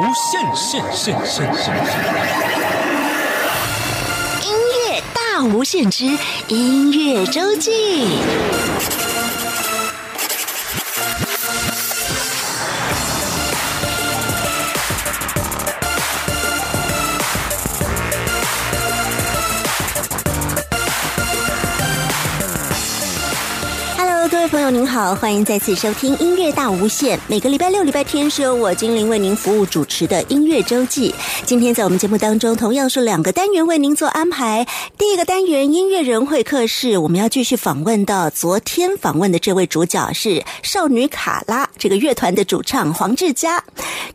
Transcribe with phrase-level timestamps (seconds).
[0.00, 1.74] 无限限限限限，
[4.42, 4.50] 音
[4.88, 6.06] 乐大无限之
[6.48, 7.70] 音乐周记。
[24.50, 27.16] 朋友，您好，欢迎再次收听音乐大无限。
[27.28, 31.14] 每个礼拜六、礼拜天是由我精灵为您服务主持的音乐周记。
[31.46, 34.66] 今天在我们节目当中，同样是两个单元为您做安排。
[34.98, 43.62] 第一个单元音乐人会客室，我们要继续访问到昨天访问的这位主角是少女卡拉这个乐团的主唱黄志佳。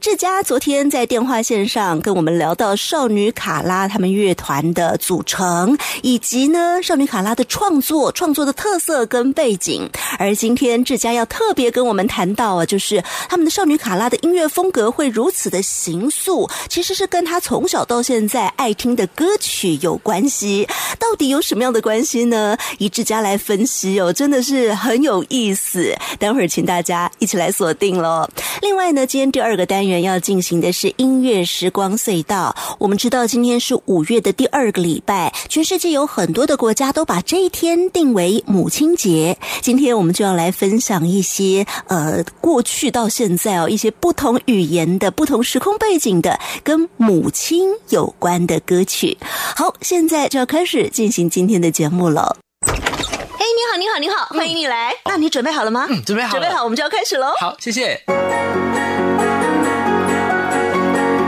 [0.01, 9.89] 志佳昨天在电话线上跟我们聊到少女卡拉他们乐团的组成，以及呢少女卡拉的创作、创作的特色跟背景。
[10.25, 20.67] 而今天志佳要特别跟我们谈到啊，就是他们的少女卡拉的音乐风格会如此的形塑，其实是跟他从小到现在爱听的歌曲有关系。
[20.97, 22.57] 到底有什么样的关系呢？
[22.79, 25.95] 以志佳来分析哦，真的是很有意思。
[26.17, 28.27] 待会儿请大家一起来锁定喽。
[28.61, 32.55] 另外呢，今天第二个单元要进行的是音乐时光隧道。
[32.79, 39.37] 我们知道今天是五月的第二个礼拜，全世界有很多的国家都把这一天定为母亲节。
[39.61, 39.85] 今天。
[39.95, 49.17] 我们就要来分享一些呃，过去到现在哦，一些不同语言的、不同时空背景的跟母亲有关的歌曲。
[49.55, 52.37] 好，现在就要开始进行今天的节目了。
[52.65, 54.93] 哎，你好，你好，你好，欢迎你来。
[55.03, 55.85] 那你准备好了吗？
[55.89, 57.33] 嗯，准备好，准备好，我们就要开始喽。
[57.37, 58.01] 好，谢谢。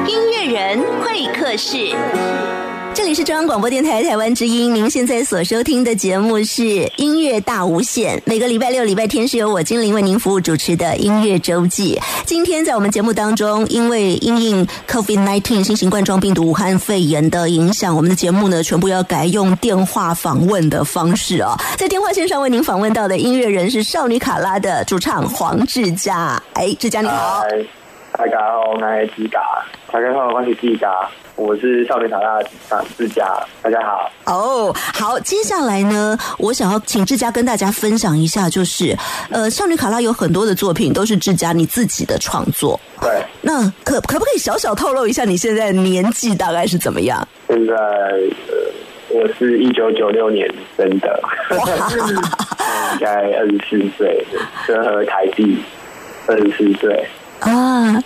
[0.07, 2.56] 音乐人会客室。
[2.97, 6.63] 这里是中央广播电台台湾之音，您现在所收听的节目是
[6.95, 12.01] 《音乐大无限》，每个礼拜六、礼拜天是由我精灵为您服务主持的音乐周记。
[12.25, 21.55] 今天在我们节目当中，因为因应 COVID-19 新型冠状病毒武汉肺炎的影响，我们的节目呢全部要改用电话访问的方式哦。
[21.77, 26.41] 在电话线上为您访问到的音乐人是少女卡拉的主唱黄志佳。
[26.53, 27.43] 哎，志佳你好。
[28.17, 29.39] 大家好，我是志佳。
[29.91, 30.27] 大家好，
[31.35, 34.11] 我是少年卡拉长志佳，大家好。
[34.25, 38.97] 哦，好，接下来呢，我想要请志佳跟大家分享一下，就是
[39.29, 42.79] 呃，少女卡拉有很多的作品都是志佳你自己的创作。
[42.99, 47.25] 对，那可可不可以小小透露一下你现在年纪大概是怎么样？
[47.47, 48.57] 现在呃，
[49.09, 54.25] 我是一九九六年生的，应该 二十四岁，
[54.65, 55.61] 生和台币
[56.25, 57.07] 二十四岁
[57.39, 58.01] 啊。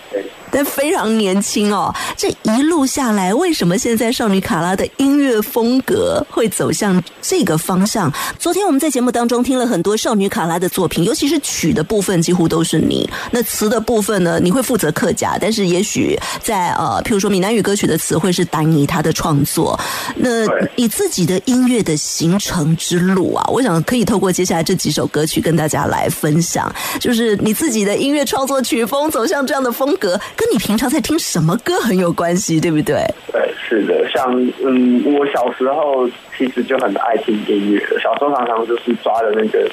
[0.51, 8.11] 但非常年轻哦，这一路下来，为什么现在少女卡拉的音乐风格会走向这个方向？
[8.37, 13.09] 昨天我们在节目当中听了很多少女卡拉的作品，尤其是曲的部分几乎都是你。
[13.31, 19.79] 那词的部分呢，你会负责客家，但是也许在呃，譬如说闽南语歌曲的词汇是丹尼他的创作。
[20.15, 20.45] 那
[20.75, 30.19] 你自己的音乐的形成之路啊，我想可以透过接下来这几首歌曲跟大家来分享，就是你自己的音乐创作曲风走向这样的风格。
[30.41, 32.95] 跟你平常在听什么歌很有关系，对不对？
[33.31, 34.09] 对，是的。
[34.09, 34.33] 像
[34.65, 39.69] 嗯，我小时候其实就很爱听音乐，小时候常常就是抓着那个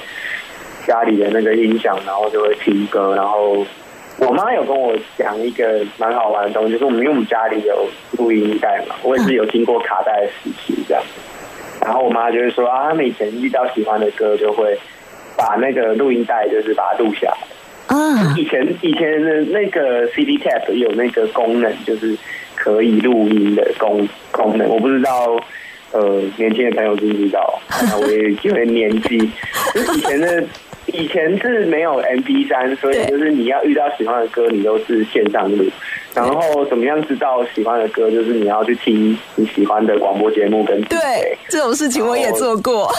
[0.87, 3.15] 家里的那个音响，然后就会听歌。
[3.17, 3.65] 然后
[4.19, 11.03] 我妈有跟我讲一个蛮好玩的东西，就是我们因为我们家里有录音带嘛，我也是有听过卡带的时期这样。
[11.81, 14.79] 然后我妈就会说啊，他们以前遇到喜欢的歌，就会
[15.35, 17.39] 把那个录音带就是把它录下来。
[17.89, 22.17] 啊，以前以前的那个 CD tap 有那个功能，就是
[22.55, 24.69] 可以录音的功功能。
[24.69, 25.37] 我不知道，
[25.93, 27.59] 呃，年轻的朋友知不知道？
[28.01, 29.19] 我也因为年纪，
[29.75, 30.45] 就是以前的
[30.93, 35.65] 以前是没有 MP 三，所以就是你要遇到喜欢的歌，你都是线上录。
[36.15, 38.11] 然后怎么样知道喜欢的歌？
[38.11, 40.99] 就是你要去听你喜欢的广播节目跟对
[41.49, 42.91] 这种事情我也做过。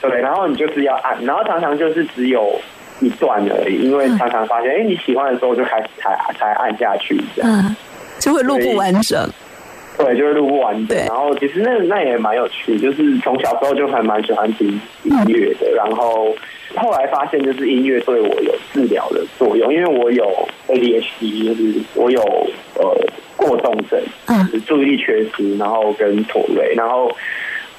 [0.00, 2.58] 对，然后你就是要按，然后常常就是只有。
[3.02, 7.76] 一段而已，因为常常发现，哎，你喜欢的时候就开始才才按下去，这样
[8.18, 9.28] 就会录不完整。
[9.98, 10.96] 对，就会录不完整。
[11.06, 14.68] 然后其实那那也蛮有趣，就是从小时候就还蛮喜欢听
[15.02, 15.70] 音乐的。
[15.76, 16.34] 然后
[16.76, 22.20] 后来发现，就是音乐对我有治疗的作用，因为我有 ADHD，就是我有
[22.76, 22.96] 呃
[23.36, 27.14] 过动症，嗯，注意力缺失，然后跟妥瑞，然后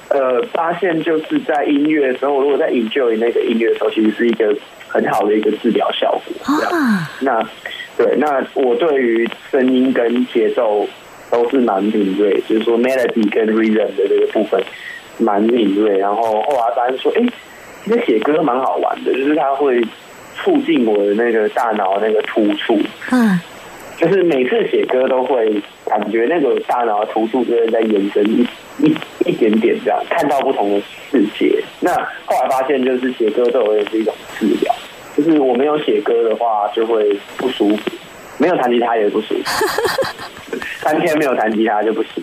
[0.08, 4.54] 呃发现就是在音乐的时候，如果在 enjoy 那个音乐的时候，其实是一个。
[4.94, 7.06] 很好的一个治疗效果，这样。
[7.18, 7.42] 那
[7.98, 10.86] 对，那我对于声音跟节奏
[11.32, 14.62] 都是蛮敏锐，就是说 melody 跟 rhythm 的这个部分
[15.18, 15.98] 蛮敏锐。
[15.98, 17.22] 然后后来发现说，哎，
[17.84, 19.82] 其实写歌蛮好玩的，就是它会
[20.36, 22.78] 促进我的那个大脑那个突触。
[23.10, 23.40] 嗯。
[23.96, 28.46] 就是每次写歌都会感觉那个大脑的图数就会在延伸一
[28.78, 28.94] 一
[29.24, 31.62] 一点点这样，看到不同的世界。
[31.80, 31.92] 那
[32.24, 34.74] 后来发现，就是写歌对我也是一种治疗。
[35.16, 37.92] 就是我没有写歌的话，就会不舒服；
[38.36, 39.66] 没有弹吉他也不舒服。
[40.82, 42.22] 三天没有弹吉他就不行。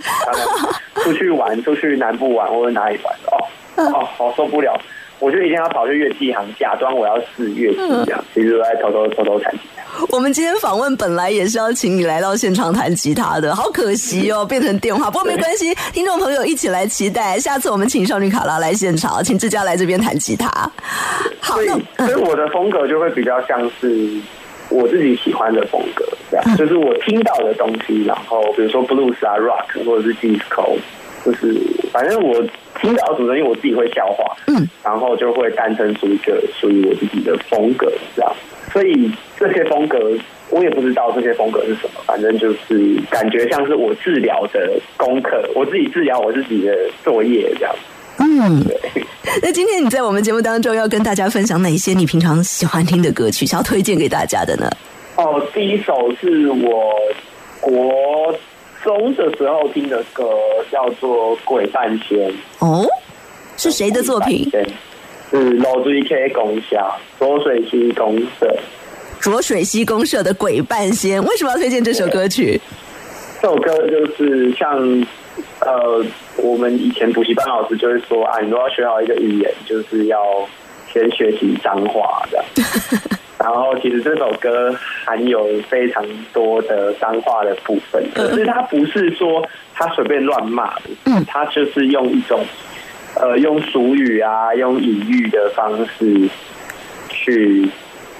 [0.95, 4.77] 出去玩，出去南部玩或者哪里玩，哦哦，好受不了。
[5.21, 9.83] 我就一定要跑去乐器行，假装我要试乐器，这样其实我在偷偷偷偷弹吉他。
[10.09, 15.11] 我们今天访问本来也是要请你来到现场弹吉他的，好可惜哦，变成电话。
[15.11, 20.49] 不过没关系，听众朋友一起来期待，下次我们请少女卡拉来现场，请志佳来这边弹吉他。
[21.39, 21.67] 好，所以
[21.97, 24.09] 所以我的风格就会比较像是
[24.69, 30.77] 我自己喜欢的风格，这样就是我听到的东西，然后比如说 blues 啊、rock 或者是 disco，
[31.25, 31.55] 就是
[31.91, 32.43] 反正我。
[32.79, 38.35] 听到主因为，我自己会消化，嗯，然后就会诞生出一个属于我自己的风格，这样。
[38.73, 39.99] 所以这些风格，
[40.49, 47.75] 我也不知道这些风格是什么，反正就是感觉像是我治疗的功课，我自己治疗我自己的作业这样。
[48.17, 49.03] 嗯，对。
[49.43, 54.67] 那今天你在我们节目当中要跟大家分享哪一些你平常喜欢听的歌曲，想要推荐给大家的呢？
[55.17, 56.95] 哦，第一首是我
[57.59, 58.35] 国。
[58.83, 60.29] 中的时候听的歌
[60.71, 62.17] 叫做《鬼半仙》
[62.59, 62.85] 哦，
[63.57, 64.49] 是谁的作品？
[65.29, 66.77] 是罗瑞 K 公社
[67.17, 68.53] 浊水溪公社
[69.19, 71.21] 浊水溪公社的《鬼半仙》。
[71.25, 72.59] 为什么要推荐这首歌曲？
[73.41, 74.77] 这首歌就是像
[75.59, 76.03] 呃，
[76.37, 80.19] 我们以前补习班老师就会说啊，你都要学好一个语言，就是要
[80.91, 82.43] 先学习脏话的。
[83.41, 84.71] 然后，其实这首歌
[85.03, 89.43] 含有非常多的脏话的部分，可是他不是说
[89.73, 92.45] 他随便乱骂的，嗯，他就是用一种
[93.15, 96.29] 呃用俗语啊，用隐喻的方式
[97.09, 97.67] 去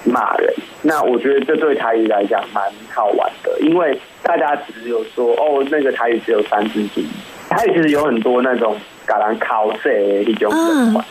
[0.04, 0.52] 骂人。
[0.82, 7.06] 那我觉得这对台语来讲蛮好玩的，因为大家只有说哦，那个台语只有三字经，
[7.48, 8.76] 台语其实有很多那种
[9.06, 9.88] 嘎兰考色
[10.26, 11.04] 一种文化。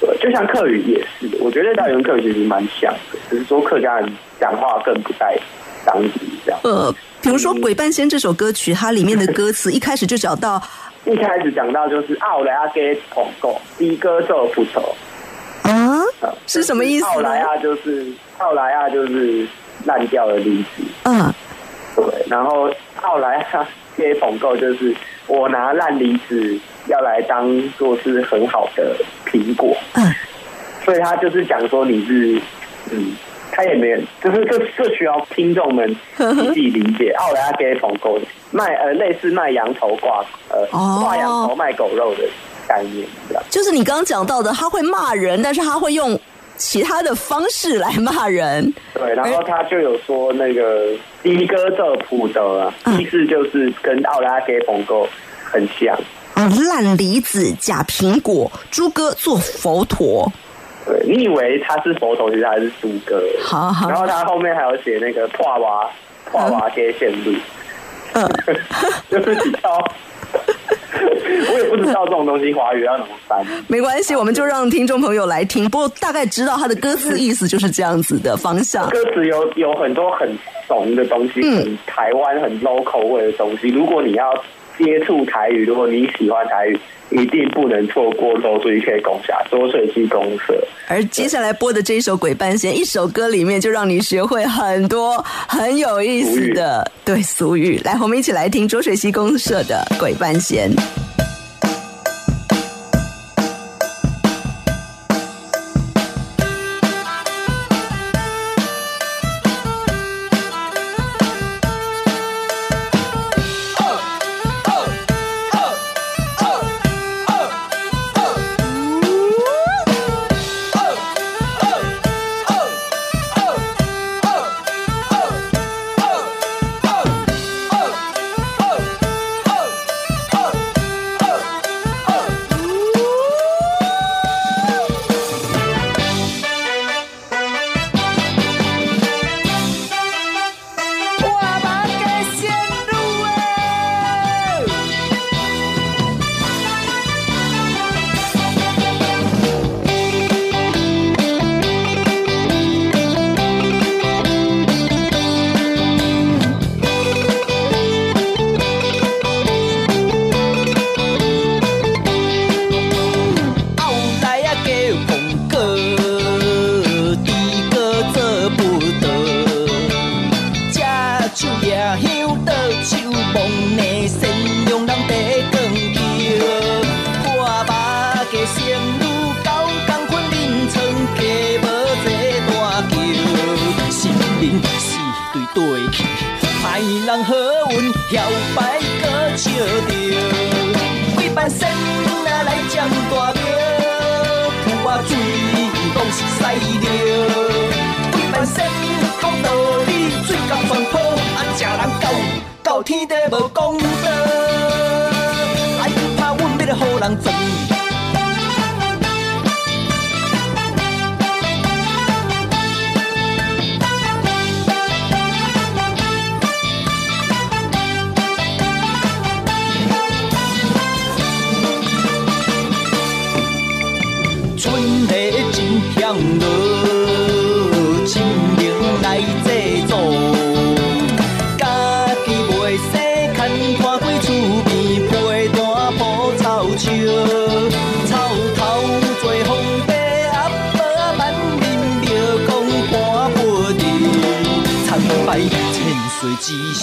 [0.00, 5.36] 对，就像客语也是，我觉得大原客其实蛮像的，只是说客家人讲话更不带
[5.84, 6.60] 当地这样。
[6.62, 10.62] 呃，比如说《鬼半仙》这首歌曲，它里面的歌词一开始就讲到，
[11.04, 14.94] 一开始讲到就是奥莱阿给捧够，低歌奏不愁
[15.62, 16.02] 啊，
[16.46, 17.06] 是什么意思？
[17.06, 18.06] 奥莱亚就是
[18.38, 19.46] 奥莱亚就是
[19.84, 20.82] 烂掉的例子。
[21.04, 21.32] 嗯，
[21.96, 22.70] 对，然后
[23.02, 23.66] 奥莱亚
[23.96, 24.94] 给捧够就是
[25.28, 26.58] 我拿烂梨子。
[26.88, 28.96] 要来当做是很好的
[29.26, 30.10] 苹果，嗯，
[30.86, 32.40] 所以他就是讲说你是，
[32.90, 33.12] 嗯，
[33.52, 37.10] 他也没有，就是这这需要听众们自己理解。
[37.18, 38.18] 奥莱亚给捧狗
[38.52, 42.22] 卖呃类似卖羊头挂呃挂羊头卖狗肉的
[42.66, 43.06] 概念，
[43.50, 46.18] 就是你刚刚讲到的，他会骂人，但是他会用
[46.58, 48.74] 其他的方式来骂人。
[48.92, 55.08] 对，然后他就有说那个一哥这普德，意思就是跟奥莱亚给捧狗
[55.44, 55.98] 很像。
[56.34, 60.30] 烂梨子、假苹果，猪哥做佛陀。
[60.86, 63.22] 对你以为他是佛陀，其实他是猪哥。
[63.42, 63.88] 好好。
[63.88, 65.88] 然后他后面还有写那个破娃
[66.26, 67.32] 破娃街线路。
[68.14, 68.28] 嗯，
[69.10, 69.84] 就是比较。
[71.52, 73.44] 我也不知道这种东西华语要怎么翻。
[73.66, 75.68] 没关系，我们就让听众朋友来听。
[75.68, 78.88] 不过大概知道他的歌词意思就是这样子的方向。
[78.90, 80.28] 歌词有有很多很
[80.66, 83.68] 怂的东西，很，台湾很 local 味的东西。
[83.68, 84.32] 如果你要。
[84.78, 86.78] 接触台语，如果你喜欢台语，
[87.10, 90.52] 一定不能错过《周水溪公社》《周水溪公社》。
[90.88, 97.80] 而接下来播的这一首《鬼半仙》，一首歌里面就让你学会很多很有意思的对俗语。
[97.84, 100.70] 来，我们一起来听《周水溪公社》的《鬼半仙》。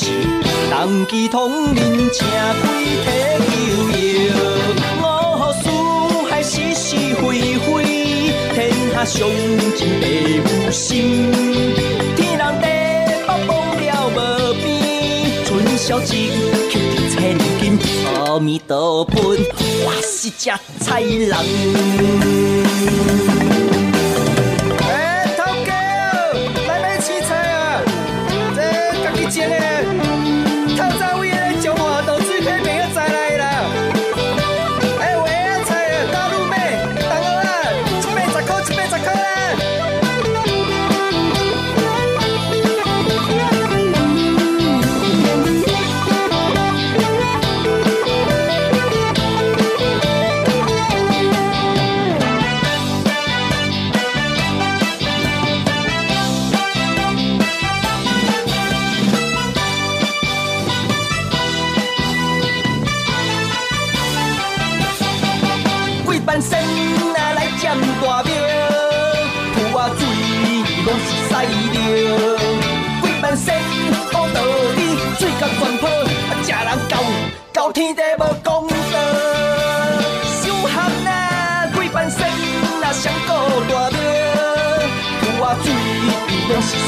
[0.05, 0.13] 之时，
[0.69, 1.79] 人机通人
[2.13, 2.27] 请
[2.62, 2.63] 鬼
[3.01, 3.07] 体
[3.71, 3.74] 求
[4.29, 4.33] 药，
[5.01, 5.03] 五
[5.63, 5.65] 事
[6.29, 7.21] 还是是非
[7.57, 7.65] 非。
[9.05, 9.19] 上
[9.77, 10.03] 真地
[10.65, 11.31] 有心，
[12.15, 14.17] 天人地北忘了无
[14.63, 14.65] 边，
[15.45, 16.05] 春宵一
[16.71, 16.74] 曲
[17.12, 17.13] 千
[17.59, 17.77] 金，
[18.25, 19.38] 阿弥陀佛，
[19.85, 21.31] 我是只菜人。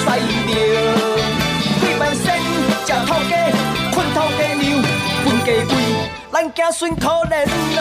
[0.08, 0.56] 拢是屎尿。
[1.82, 2.26] 几番生
[2.86, 3.32] 食土鸡，
[3.94, 4.66] 困土鸡娘，
[5.24, 5.72] 分鸡贵，
[6.32, 7.46] 咱子孙可怜
[7.76, 7.80] 咯，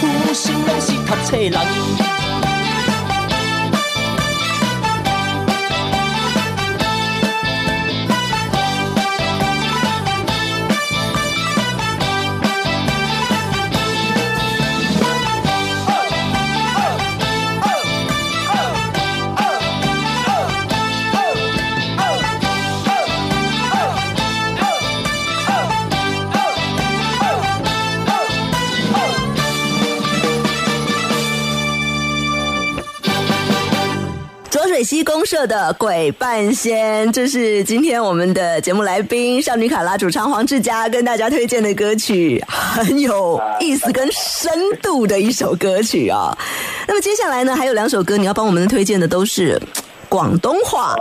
[0.00, 0.02] 父
[0.34, 2.15] 心拢是读册人。
[35.16, 46.36] 公社的鬼半仙，这是今天我们的节目来宾少女卡拉主唱黄志佳跟大家推荐的歌曲，很有意思跟深度的一首歌曲啊。
[46.86, 49.58] 那么接下来呢，还有两首歌你要帮我们推荐的都是
[50.06, 50.94] 广东话，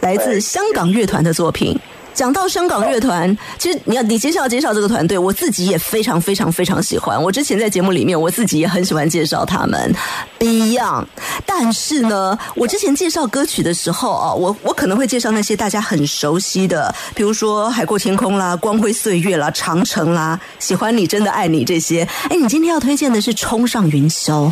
[0.00, 1.78] 来自香港乐团的作品。
[2.14, 7.20] 讲到香港乐团，其实你要你介绍介绍这个团队，我自己也非常非常非常喜欢。
[7.20, 9.94] 我之前在节目里面，我自己也很喜欢介绍他们
[10.38, 11.06] Beyond。
[11.46, 22.06] 但是呢，我之前介绍歌曲的时候啊，我我可能会介绍那些大家很熟悉的，比如说《海阔天空》啦，《光辉岁月》啦，《长城》啦，《喜欢你真的爱你》这些。
[22.28, 24.48] 哎，你今天要推荐的是《冲上云霄》。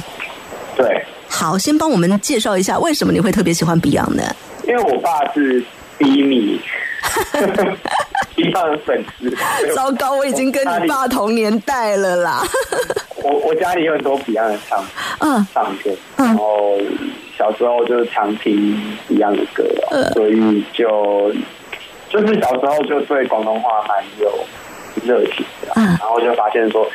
[0.77, 1.05] 对。
[1.29, 4.35] 好，先帮我们介绍一下为什么你会特别喜欢 Beyond 呢？
[4.67, 5.65] 因为我爸是
[5.99, 6.61] B 米。
[8.37, 9.31] 一半的粉丝，
[9.75, 12.43] 糟糕，我已经跟你爸同年代了啦。
[13.23, 14.85] 我我家里有很多 Beyond 的唱
[15.19, 16.79] 嗯唱片，然后
[17.37, 18.77] 小时候就常听
[19.09, 19.65] Beyond 的歌，
[20.15, 21.31] 所以就
[22.09, 24.33] 就是小时候就对广东话蛮有
[25.05, 26.89] 热情的，然后就发现说，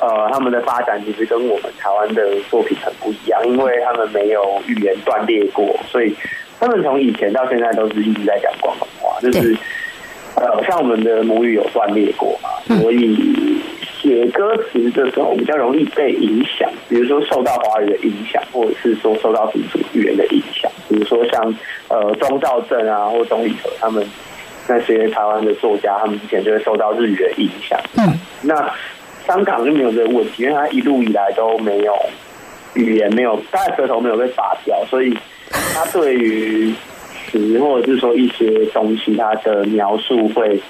[0.00, 6.16] 呃，他们的发展其实跟我们台湾的作品很不一样，因为他们没有语言断裂过，所以。
[6.60, 9.56] 他们从以前到现在都是一直在讲广东话，就是
[10.34, 12.48] 呃，像我们的母语有断裂过嘛，
[12.80, 13.16] 所以
[14.00, 21.54] 写歌词的时候比较容易被影响，比如说受到华语的影响，或者是说受到民族语言的影响，比如说像
[21.88, 24.04] 呃钟兆正啊，或钟理和他们
[24.68, 27.78] 那些台湾的作家，他们之前就会受到日语的影响。
[27.96, 28.70] 嗯，那
[29.26, 31.94] 香港就没有这个问题，因为他一路以来都没有
[32.74, 35.16] 语言没有，他的舌头没有被拔掉，所以。
[35.50, 36.72] 他对于
[37.30, 40.60] 词或者是说一些东西，他的描述会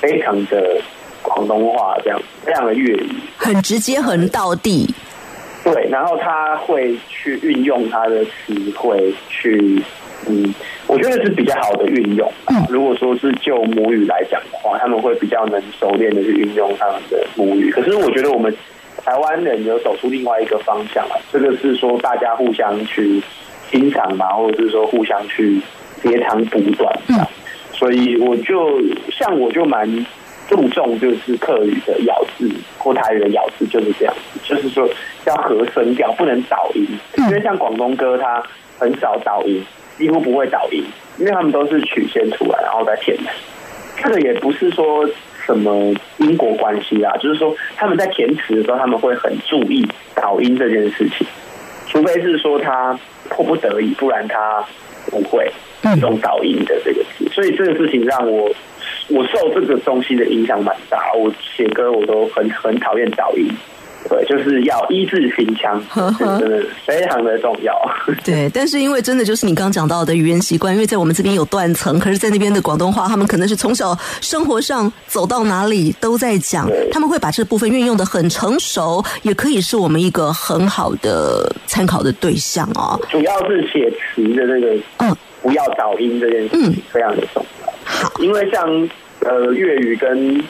[0.00, 0.80] 非常的
[1.22, 4.88] 广东话，这样非常的粤语，很直接，很到地。
[5.64, 9.82] 对，然后他会去运用他的词汇去，
[10.28, 10.54] 嗯，
[10.86, 12.32] 我觉得是比较好的运用。
[12.68, 17.72] 如果说是就母语来讲的话，他们会比较能熟练的去运用他们的母语。
[17.72, 18.54] 可是我觉得我们
[19.04, 23.20] 台湾人有走出另外一个方向了，这个是说大家互相去
[23.70, 25.60] 欣赏嘛，或者是说互相去
[26.02, 27.28] 截长补短这样。
[27.72, 28.80] 所以我就
[29.10, 30.06] 像我就蛮。
[30.48, 34.88] 注重就是客语的咬字或台语的咬字就是这样子，就是说
[35.26, 36.86] 要合声调，不能倒音。
[37.16, 38.40] 因为像广东歌，它
[38.78, 39.60] 很少倒音，
[39.98, 40.84] 几乎不会倒音，
[41.18, 43.24] 因为他们都是曲先出来，然后再填词。
[44.00, 45.04] 这个也不是说
[45.44, 51.26] 什么因果关系啦，就是说他们在填词的时候，他们会很注意倒音这件事情，
[51.86, 54.64] 除非是说他迫不得已，不然他
[55.10, 55.50] 不会
[56.00, 57.28] 用导音的这个字。
[57.30, 58.50] 所以这个事情让我。
[59.08, 63.48] 我受这个东西的影响蛮大，我写歌我都很很讨厌导音，
[64.08, 65.82] 对，就是要一字平腔，
[66.18, 67.74] 真的非常的重要。
[68.24, 83.00] 对，但是因为真的就是你刚讲到的语言习惯，因为在我们这边有断层，可是在那边的广东话，他们可能是从小生活上走到哪里都在讲，他们会把这部分运用的很成熟，也可以是我们一个很好的参考的对象哦。
[83.10, 87.72] 主要是写词的那个，嗯，不要找音这件事情非常的重要。
[87.84, 88.88] 好，因为像
[89.20, 90.40] 呃粤语跟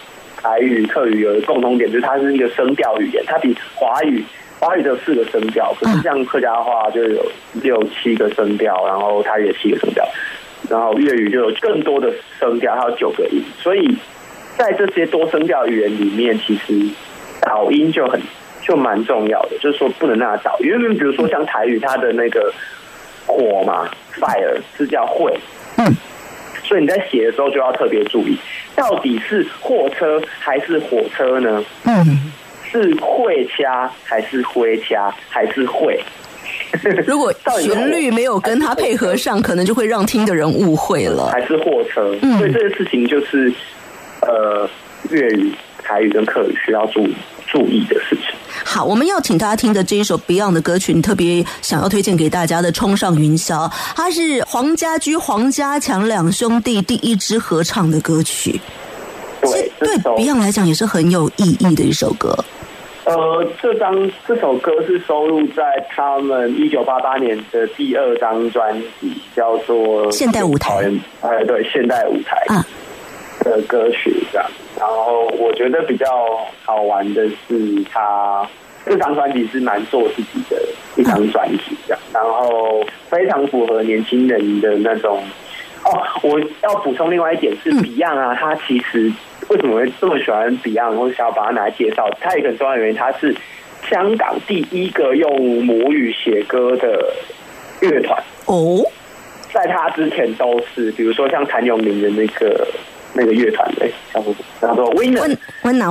[0.46, 4.22] 台语、客语有一个共同点，就是它是一个声调语言，它比华语
[4.60, 10.06] 华语有四个声调，可是像客家话就有六七个声调，然后它也七个声调，
[10.70, 13.98] 然后粤语就有更多的声调，还有九个音，所以
[14.56, 16.74] 在这些多声调语言里面，其实
[17.42, 18.22] 导音就很
[18.62, 22.54] 就蛮重要的，就是说不能让它导，因为比如说像台语，它的那个
[23.26, 25.36] 火嘛，fire 是叫会，
[25.78, 25.92] 嗯。
[26.64, 28.36] 所以你在写的时候就要特别注意，
[28.76, 31.64] 到底是货车还是火车呢？
[31.84, 32.32] 嗯，
[32.70, 35.98] 是会掐还是灰掐还是会？
[37.06, 41.28] 如果 旋律没有跟他配合上，可能就会让听的人误会了。
[41.32, 42.14] 还是货车？
[42.22, 43.52] 嗯所以这个事情就是
[44.22, 44.68] 呃，
[45.10, 47.14] 粤语、台语跟客语需要注意。
[47.46, 48.34] 注意的事情。
[48.64, 58.60] 好，我们要请大家听的这一首 Beyond 的歌曲，你特别想要推荐给大家的《冲上云霄》，它是黄家驹、黄家强两兄弟第一支合唱的歌曲。
[59.42, 62.36] 对，对 Beyond 来讲也是很有意义的一首歌。
[63.04, 65.62] 呃，这张这首歌是收录在
[65.94, 70.74] 他们一九八八年的第二张专辑，叫做《现代舞台》。
[71.20, 72.66] 哎，对，《现代舞台》啊
[73.44, 74.50] 的歌曲这样。
[74.78, 76.06] 然后我觉得比较
[76.64, 78.46] 好玩的是，他
[78.84, 80.62] 这张专辑是蛮做自己的
[80.96, 85.22] 一张专辑，这样，然后非常符合年轻人的那种。
[85.84, 89.10] 哦，我要补充另外一点是，Beyond 啊，他其实
[89.48, 92.10] 为什么会这么喜欢 Beyond，或者想要把它拿来介绍？
[92.20, 93.34] 他一个很重要的原因，他是
[93.88, 97.14] 香港第一个用母语写歌的
[97.80, 98.84] 乐团哦，
[99.52, 102.66] 在他之前都是，比如说像谭咏麟的那个。
[103.16, 105.34] 那个乐团的叫做叫做 Winner，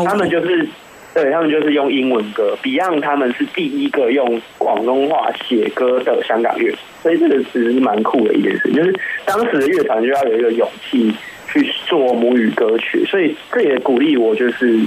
[0.06, 0.68] 他们就是
[1.12, 8.94] 对他们就是用英文歌，Beyond 他们是第一个用广东话写歌的香港乐团，所以这个其实是蛮酷的一件事，就是
[9.26, 11.12] 当时的乐团就要有一个勇气
[11.48, 14.80] 去做母语歌曲，所以这也鼓励我，就是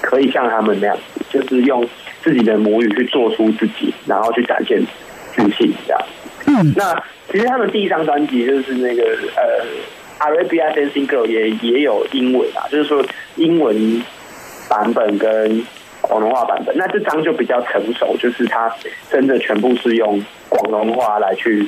[0.00, 0.96] 可以像他们那样，
[1.28, 1.86] 就是用
[2.22, 4.80] 自己的母语去做出自己，然后去展现
[5.34, 6.02] 自信这样。
[6.46, 6.98] 嗯，那
[7.30, 9.02] 其实他们第一张专辑就是那个
[9.36, 9.66] 呃。
[10.18, 13.04] Arabia Dancing Girl 也也有英文啊，就是说
[13.36, 14.02] 英文
[14.68, 15.64] 版本跟
[16.00, 16.76] 广东话版本。
[16.76, 18.72] 那这张就比较成熟，就是它
[19.10, 21.66] 真的全部是用广东话来去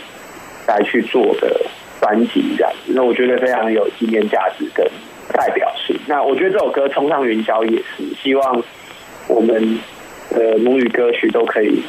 [0.67, 1.61] 来去做的
[2.01, 2.73] 专辑这样。
[2.87, 4.85] 那我觉得非常有纪念价值跟
[5.33, 5.97] 代表性。
[6.07, 8.63] 那我觉得这首歌《冲上云霄》也是希望
[9.29, 9.79] 我们
[10.31, 11.83] 的母语歌曲都可以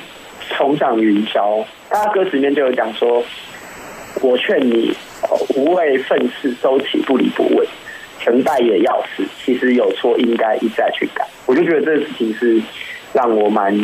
[0.49, 1.65] 冲上云霄。
[1.89, 3.23] 它歌词里面就有讲说
[4.21, 4.95] ：“我劝你。”
[5.55, 7.67] 无畏愤世，周起不理不问，
[8.19, 9.23] 成败也要死。
[9.43, 11.25] 其实有错应该一再去改。
[11.45, 12.61] 我就觉得这个事情是
[13.13, 13.75] 让我蛮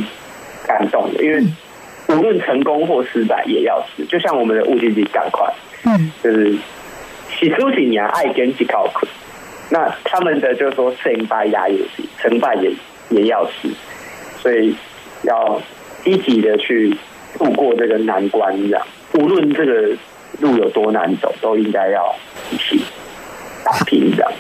[0.65, 1.43] 感动的，因为
[2.10, 4.04] 无论成功或失败也要死。
[4.06, 5.47] 就像我们的物经济赶快，
[5.86, 6.56] 嗯，就是
[7.38, 9.06] 起初几年爱跟几高苦，
[9.69, 12.71] 那他们的就是说成败压也是，成败也
[13.10, 13.69] 也要死，
[14.39, 14.76] 所以
[15.23, 15.62] 要
[16.04, 16.95] 积极的去
[17.38, 19.95] 度过这个难关，这样无论这个。
[20.39, 22.15] 路有多难走，都应该要
[22.52, 22.84] 一起
[23.63, 24.32] 打拼的。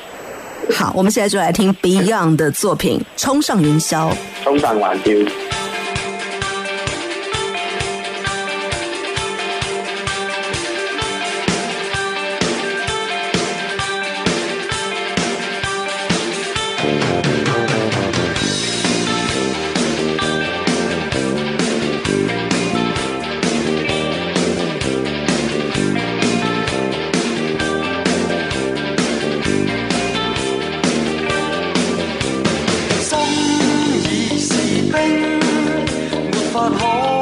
[0.73, 4.11] 好，我们现在就来听 Beyond 的作品《冲上云霄》。
[4.43, 5.25] 冲上完丢。
[36.77, 37.16] 法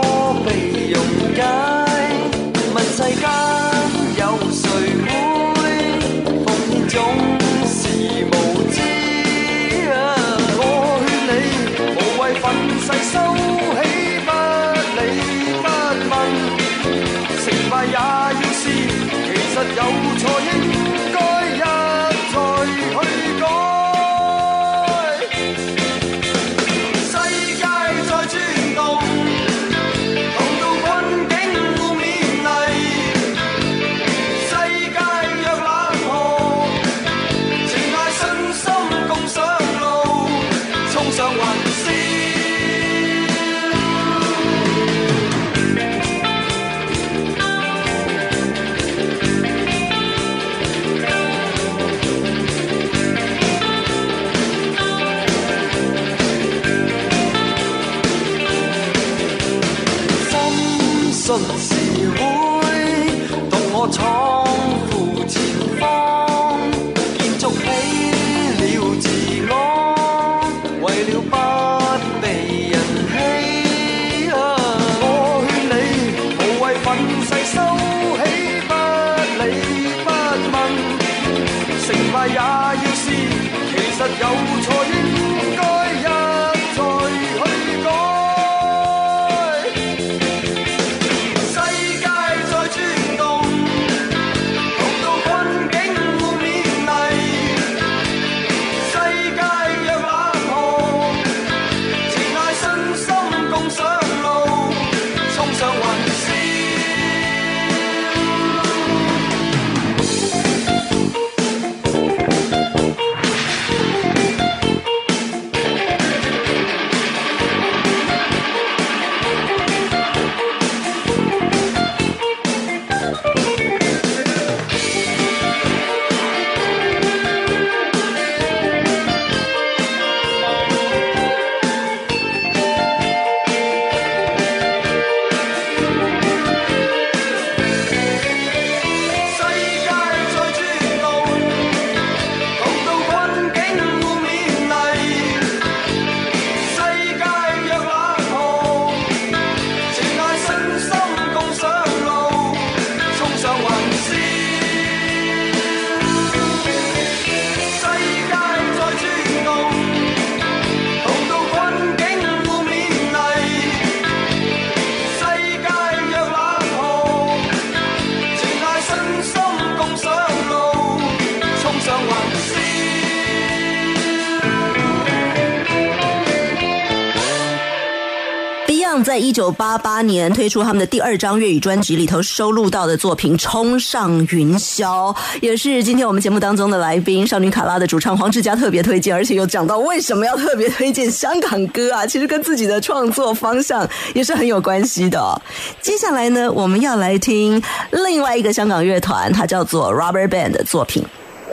[179.16, 195.42] 在一九八八年推出他们的第二张粤语专辑里头收录到的作品《冲上云霄》，也是今天我们节目当中的来宾少女卡拉的主唱黄志佳特别推荐，而且又讲到为什么要特别推荐香港歌啊， 其实跟自己的创作方向也是很有关系的哦、
[195.80, 201.02] 接下来呢，我们要来听另外一个香港乐团，它叫做 Rubber Band 的作品。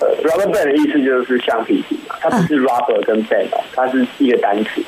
[0.00, 4.82] 呃，rubber band 的意思就是橡皮筋嘛，它不是 rubber 跟 band 哦，它是一个单词。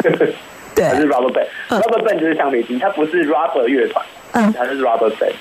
[0.78, 1.30] 对它是 rubber
[1.68, 5.32] 嗯 band，rubber band 就是橡皮筋，它不是 rubber 乐团，嗯它是 rubber band。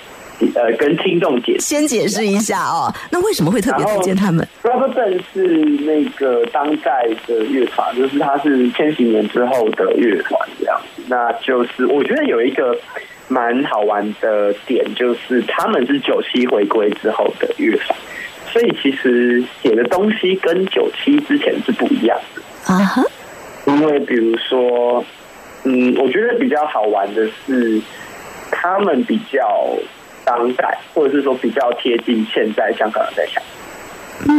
[0.54, 1.62] 呃，跟听众解释。
[1.62, 5.48] 先解释一下哦，那为什么会特别推荐他们？Rubber Band 是
[5.84, 11.02] 那个当代的乐团，就是它是千禧年之后的乐团这样子。
[11.08, 12.78] 那就是我觉得有一个
[13.28, 17.98] 蛮好玩的点，就是他们是九七回归之后的乐团，
[18.54, 22.72] 所以其实写的东西跟九七之前是不一样的。
[22.72, 23.04] 啊哈，
[23.66, 25.04] 因为比如说，
[25.70, 27.82] 嗯，我觉得比较好玩的是，
[28.50, 29.78] 他们比较
[30.24, 33.44] 当代，或者是说比较贴近现在香港人在想，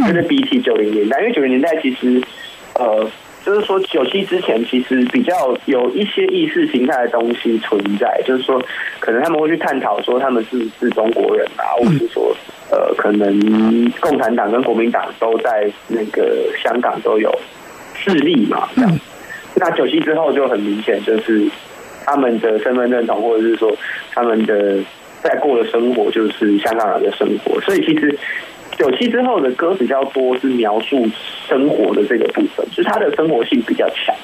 [0.07, 2.19] 就是比起九零年代，因为九零年代其实，
[2.73, 3.07] 呃，
[3.45, 8.59] 就是说九七之前其实比较有一些意识形态的东西存在，就是说
[8.99, 12.35] 可能他们会去探讨说他们是不是中国人啊，或者是说
[12.71, 17.31] 呃，可能共产党跟国民党都在那个香港都有
[17.93, 18.99] 势力嘛，这样。
[19.59, 21.45] 那九七之后就很明显，就是
[22.05, 23.75] 他们的身份认同，或者是说
[24.13, 24.79] 他们的
[25.21, 27.59] 在过的生活，就是香港人的生活。
[27.61, 28.17] 所以其实
[28.77, 31.05] 九七之后的歌比较多是描述
[31.47, 34.15] 生活的这个部分，就是他的生活性比较强，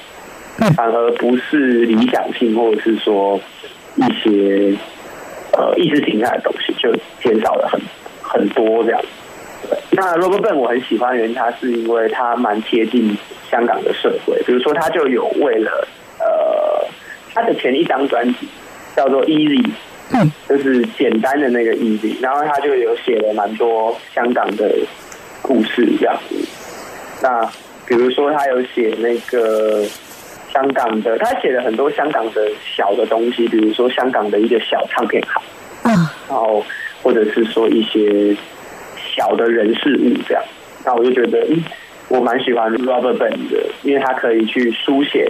[0.74, 3.38] 反而不是理想性，或者是说
[3.96, 4.74] 一些
[5.52, 6.90] 呃意识形态的东西，就
[7.22, 7.78] 减少了很
[8.22, 9.00] 很多这样。
[9.62, 13.16] 对那 Robert Ben 我很喜欢，原因他是因为他蛮贴近
[13.50, 15.88] 香港的社会，比如说他就有为了
[16.20, 16.86] 呃
[17.34, 18.48] 他的前一张专辑
[18.94, 19.62] 叫做《Easy》，
[20.12, 24.74] 嗯，就是简单的那个 Easy，然后他就有写了蛮多香港的
[25.42, 26.36] 故事这样子。
[27.22, 27.44] 那
[27.86, 29.82] 比如说他有写那个
[30.52, 35.42] 香港的，他写了很多香港的小的东西，比如说香港的一个小唱片行，
[35.84, 35.90] 嗯，
[36.28, 36.64] 然后
[37.02, 38.36] 或者是说一些
[39.16, 40.42] 小的人事物这样。
[40.84, 41.64] 那我就觉得，嗯，
[42.08, 45.28] 我蛮喜欢 Robert Ben 的，因为他可以去书写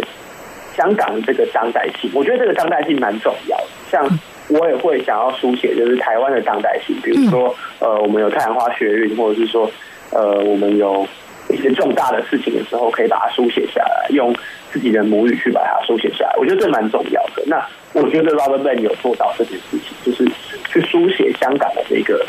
[0.77, 2.11] 香港这个当代性。
[2.13, 3.65] 我觉得这个当代性蛮重要的。
[3.91, 4.07] 像
[4.49, 9.71] 我也会想要书写，就是台湾的当代性，比如说，呃，我们有太阳花学运，或者是说，
[10.13, 11.07] 呃，我们有
[11.49, 14.35] 一些重大的事情的时候，可以把它书写下来，用
[14.71, 16.35] 自己的母语去把它书写下来。
[16.37, 17.43] 我觉得这蛮重要的。
[17.47, 20.31] 那我觉得 Robert Ben 有做到这件事情，就是
[20.69, 22.25] 去书写香港的这个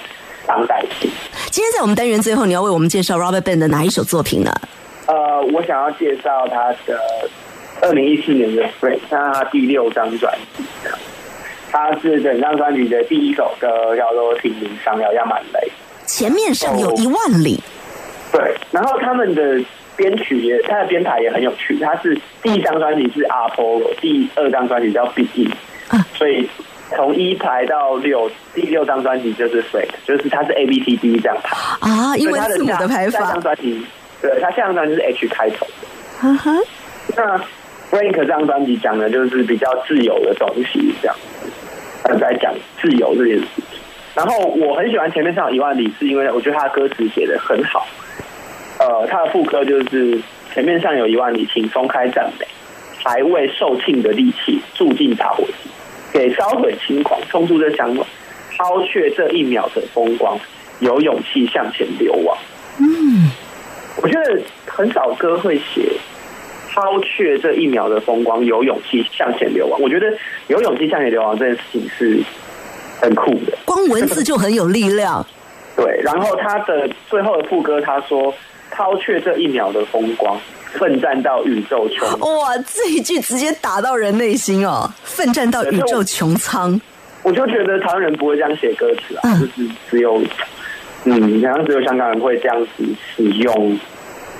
[0.45, 1.11] 当代性。
[1.49, 4.51] 今天在我们单元最后，你要为我们介绍 Robert Ben 的哪一首作品呢？
[5.07, 6.99] 呃，我想要介绍他的
[7.81, 10.63] 二零一四年的《Spring》，那他第六张专辑，
[11.71, 15.59] 他是整张专辑的第一首歌，叫做《听铃上要压满雷》。
[16.05, 17.59] 前面上有一万里，
[18.31, 19.59] 对，然后他们的
[19.95, 21.79] 编曲也，他的编排也很有趣。
[21.79, 25.49] 他是第一张专辑是 Apollo，第二张专辑叫 Begin，、
[25.87, 26.49] 啊所以
[26.95, 31.55] 从一排到六，第六张专辑就是 Freak，就是它是 A B C D 这样排。
[31.81, 33.85] 啊，英文所以它字母的排法张，专辑，
[34.21, 35.87] 对，它下张专辑是 H 开头的。
[36.19, 36.51] 哈哈，
[37.15, 37.37] 那
[37.91, 41.51] Frank 这张专辑讲的就是比较自由的东西，这样子，
[42.03, 43.79] 呃，在讲自由这件事情。
[44.15, 47.85] 然后我很喜欢前面唱一万里，是因为我觉得他的歌词写的很好。
[48.79, 50.19] 呃，他的副歌就是
[50.53, 52.47] 前面上有一万里，请松开赞美，
[53.03, 55.69] 还未售罄的力气住进打火机，
[56.11, 58.07] 给烧毁轻狂，冲出这香暖，
[58.57, 60.39] 抛却这一秒的风光，
[60.79, 62.37] 有勇气向前流亡。
[62.79, 63.29] 嗯，
[64.01, 65.91] 我觉得很少歌会写
[66.69, 69.81] 抛却这一秒的风光，有勇气向前流亡。
[69.81, 70.07] 我觉得
[70.47, 72.19] 有勇气向前流亡这件事情是
[73.01, 73.57] 很酷的。
[73.65, 75.25] 光文字就很有力量。
[75.75, 78.33] 对，然后他的最后的副歌他说
[78.71, 80.35] ：“抛却这一秒的风光，
[80.73, 84.91] 奋战到宇宙穹哇，这一句直接打到人内心哦！
[85.03, 86.79] 奋战到宇宙穹苍，
[87.23, 90.21] 我就觉得台湾人不会这样写歌词啊，嗯就是只有，
[91.05, 92.83] 嗯，好像只有香港人会这样子
[93.15, 93.79] 使用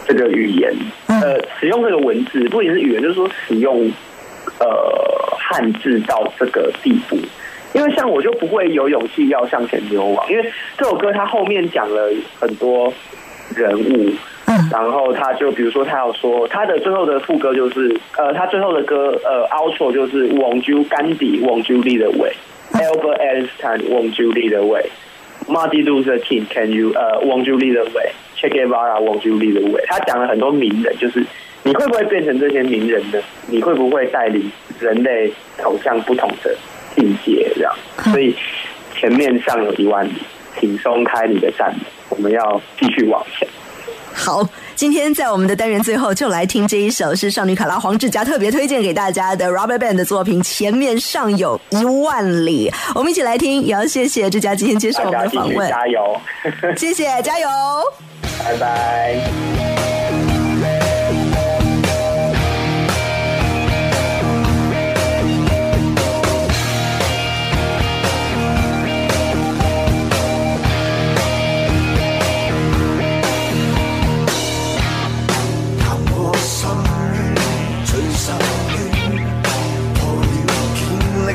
[0.08, 0.74] 这个语言，
[1.08, 3.92] 嗯呃，使用这个文字，不仅是语言，就是说使用
[4.60, 4.68] 呃
[5.40, 7.18] 汉字到这个地步。
[7.74, 12.10] 因为像我就不会有勇气要向前流亡，因为这首歌它后面讲了
[12.40, 12.92] 很多
[13.54, 14.18] 人物，嗯
[14.72, 24.66] 然后他就比如说他要说他的最后的副歌就是呃他最后的歌呃 outro 就是 Won't you 甘迪 Won't you lead the way，Albert Einstein Won't you lead the
[24.66, 29.60] way，Martin Luther King Can you 呃 Won't you lead the way，Che Guevara Won't you lead
[29.60, 31.24] the way，他讲了很多名人，就是
[31.64, 33.20] 你会不会变成这些名人呢？
[33.48, 36.56] 你会不会带领人类走向不同的
[36.96, 37.50] 境界？
[37.56, 37.74] 这样，
[38.12, 38.34] 所以
[38.94, 40.14] 前面上有一万里，
[40.60, 43.48] 请松开你的赞美，我们要继续往前。
[44.28, 53.62] 好，今天在我们的单元最后，就来听这一首是少女卡拉黄志佳特别推荐给大家的 Robert Band 的作品《前面尚有一万里》，我们一起来听。
[53.62, 56.20] 也要谢谢志佳今天接受我们的访问，加油，
[56.76, 57.48] 谢谢，加油！
[58.44, 59.77] 拜拜。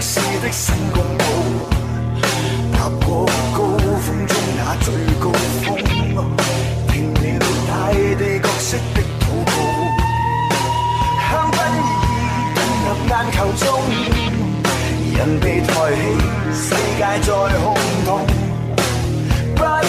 [0.04, 1.24] 是的新公路，
[2.72, 3.62] 踏過高
[4.00, 5.30] 峰中那最高
[5.62, 5.76] 峰，
[6.88, 9.52] 聽了大地角色的禱告，
[11.30, 11.88] 香檳已
[12.56, 13.64] 進入眼球中，
[15.16, 16.02] 人被抬起，
[16.52, 16.66] 世
[16.98, 17.64] 界在空
[18.04, 18.10] 洞，
[19.54, 19.86] 不要跌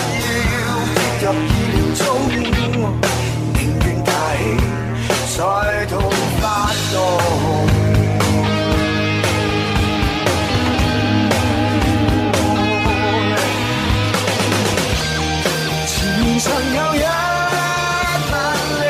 [1.24, 2.02] 入意料中。
[3.56, 4.42] 寧願大氣，
[5.36, 5.42] 再
[5.88, 5.92] 度
[6.40, 6.44] 發
[6.94, 7.73] 動。
[16.44, 18.36] 曾有一万
[18.82, 18.86] 里，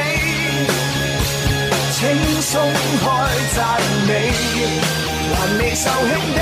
[1.91, 2.51] 请松
[2.99, 3.05] 开
[3.55, 3.61] 赞
[4.07, 4.11] 美，
[5.35, 6.41] 还未受轻的。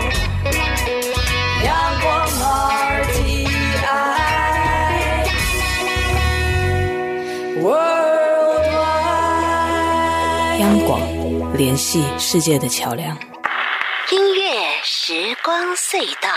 [10.59, 11.01] 央广，
[11.55, 13.15] 联系世界的桥梁。
[14.11, 16.29] 音乐时光隧道。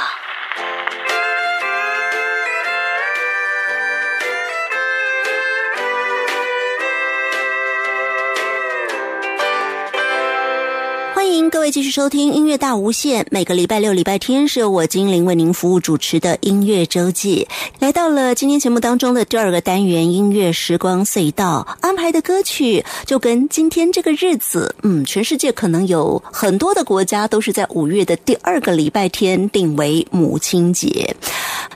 [11.37, 13.27] 迎各位继续收听音乐大无限。
[13.31, 17.49] 每个礼拜六、礼拜天是由我精灵为您服务主持的音乐周记。
[17.79, 31.17] 来到了今天节目当中的第二个单元——音乐时光隧道，安排的歌曲就跟今天这个日子，嗯，全世界可能有很多的国家都是在五月的第二个礼拜天定为母亲节。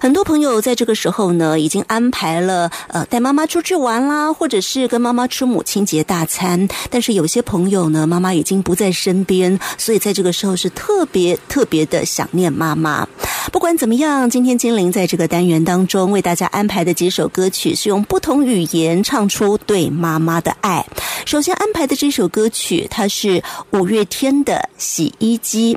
[0.00, 6.68] 很多朋友在这个时候呢，已经安排了呃带妈妈出去玩啦，或者是跟妈妈吃母亲节大餐。
[6.90, 13.06] 但是有些朋友呢，妈妈已经不在身边，所以在这个时候是特别特别的想念妈妈。
[13.52, 20.84] 不管怎么样，今天精灵在这个单元当中为大家安排的几首歌曲是用不同语言唱出对妈妈的爱。
[21.24, 25.74] 首先安排的这首歌曲，它是五月天的《洗衣机》。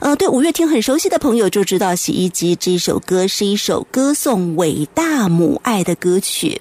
[0.00, 6.60] 呃，对五月天很熟悉的朋友就知道，《洗衣机》这首歌是一首歌颂伟大母爱的歌曲。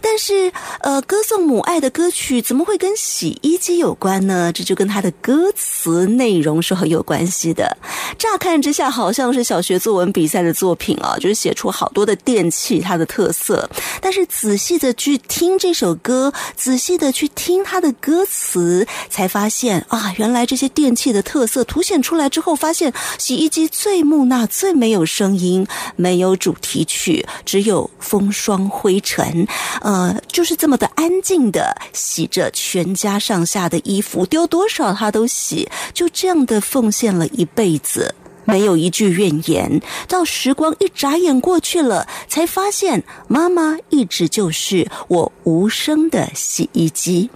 [0.00, 4.52] 但是，呃，歌颂母爱的歌曲怎么会跟洗衣机有关呢？
[4.52, 7.76] 这就跟它的歌词内容是很有关系的。
[8.18, 13.68] 乍看之下，好像是小学作文比赛的作品啊，就是写出好多的电器它的特色。
[14.00, 29.46] 但是仔细的去听这首歌，仔细的去听它的歌词，才发现啊，原来这些电器的特色凸显出来之后，发现洗衣机最木讷、最没有声音，没有主题曲，只有风霜灰尘。
[29.80, 38.14] 呃，就是这么的安静的洗着全家上下的衣服，丢多少他都洗，就这样的奉献了一辈子。
[38.46, 39.80] 没有一句怨言。
[40.06, 47.30] 到时光一眨眼过去了，才发现妈妈一直就是我无声的洗衣机。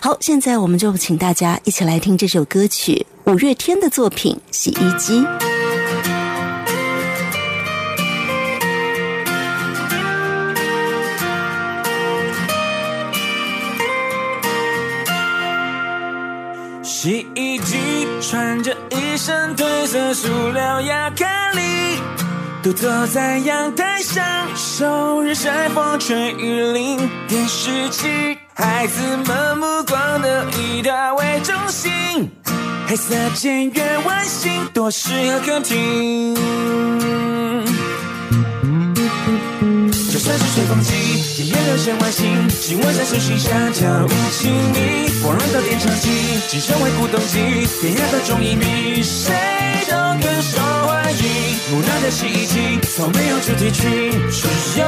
[0.00, 5.20] 好，现在我们就请大家一起来听这首歌曲，五月天的作品《洗衣机》。
[16.82, 17.76] 洗衣机
[18.28, 21.24] 穿着一身褪色塑料亚克
[21.54, 22.00] 力，
[22.60, 24.24] 独坐在阳台上，
[24.56, 27.08] 受日晒风吹雨淋。
[27.28, 32.28] 电视机，孩子们目光都以它为中心，
[32.88, 36.34] 黑色简约外形，多适合客厅。
[41.36, 49.34] 机，也有流线外形，新闻在手心下跳舞亲密，光荣的电车机，晋升为古董机，典雅的中音比谁
[49.86, 51.20] 都更受欢迎。
[51.70, 54.48] 木讷的洗衣机，从没有主题曲，只
[54.80, 54.86] 有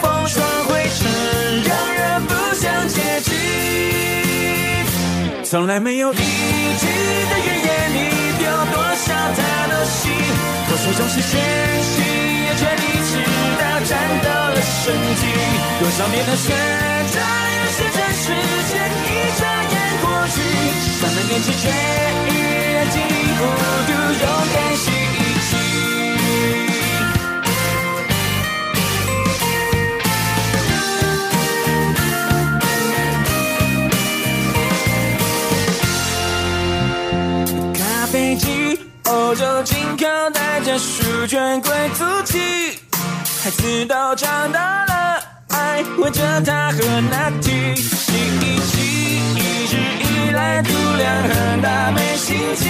[0.00, 3.34] 风霜灰尘，让人不想接近。
[5.44, 7.98] 从来没有一句的怨言，你
[8.38, 9.38] 丢多少他
[9.68, 10.10] 都信，
[10.66, 11.30] 多少种是全
[11.82, 12.00] 心，
[15.80, 16.52] 多少年的学
[17.10, 17.22] 长，
[17.56, 18.24] 有时真时
[18.68, 19.08] 间一
[19.40, 20.36] 眨眼过去，
[21.00, 21.62] 上了年纪却
[22.28, 22.30] 依
[22.74, 23.08] 然经历
[23.38, 23.40] 孤
[23.86, 25.18] 独，勇敢洗衣
[25.48, 25.52] 机。
[37.72, 37.80] 咖
[38.12, 40.04] 啡机，欧洲进口，
[40.34, 42.78] 带着书卷贵族气。
[43.42, 44.89] 孩子都长大了，
[45.60, 46.78] 爱闻着它和
[47.12, 47.76] 拿铁。
[47.76, 48.74] 洗衣机
[49.36, 52.64] 一直以来度量很大，没心机。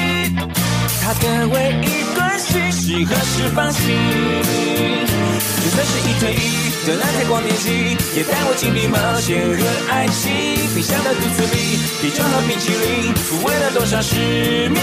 [1.02, 1.54] 它的唯
[1.86, 3.78] 一关心是何时放弃。
[5.62, 9.62] 就算是一推一的蓝台光年机，也带我经历冒险和
[9.92, 10.32] 爱情。
[10.74, 14.82] 冰箱的肚子里，啤酒和冰淇淋，抚慰了多少失眠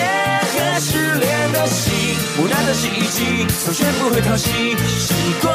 [0.54, 2.16] 和失恋的心。
[2.38, 5.52] 木讷的洗衣机，从学不会讨喜，时光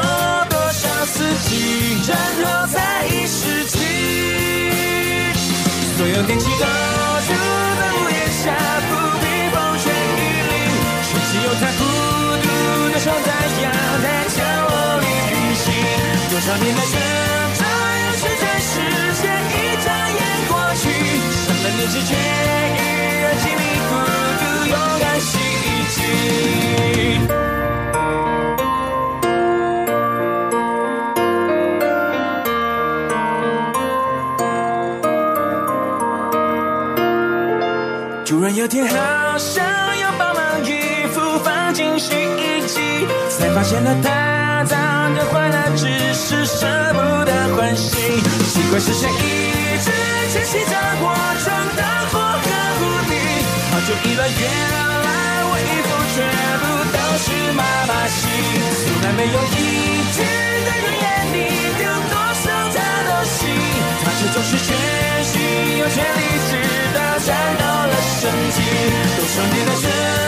[1.12, 3.76] 四季，然后才意识起，
[5.94, 7.28] 所有电器都住
[7.78, 8.48] 在屋檐下，
[8.88, 8.90] 不
[9.20, 9.92] 必风吹雨
[10.48, 10.50] 淋，
[11.04, 11.80] 却只有他孤
[12.40, 12.48] 独
[12.92, 13.28] 的守在
[13.60, 13.64] 阳
[14.00, 14.04] 台
[14.34, 15.64] 角落里旅行。
[16.30, 16.92] 多少年的成
[17.60, 17.60] 长，
[18.00, 18.72] 有时在时
[19.20, 19.54] 间一
[19.84, 20.50] 眨眼过
[20.80, 20.82] 去，
[21.44, 22.16] 上了年纪却依
[23.20, 23.92] 然经历孤
[24.40, 27.51] 独，勇敢洗衣机。
[38.42, 39.64] 突然有天好想
[39.98, 48.18] 要把忙衣服放进洗衣机，才发现了它脏着坏了，只是舍不得换新。
[48.50, 49.92] 奇怪是谁一直
[50.32, 52.50] 牵起着我闯的火和
[52.82, 53.14] 狐狸，
[53.70, 54.42] 好久以来原
[55.06, 55.06] 来
[55.46, 56.26] 我衣服全
[56.58, 58.26] 部都是妈妈洗，
[58.82, 60.18] 从来没有一句
[60.66, 61.38] 的怨言，你
[61.78, 63.46] 丢多少她都洗，
[64.02, 64.74] 她却总是全
[65.30, 66.22] 心有全力
[69.82, 70.21] 少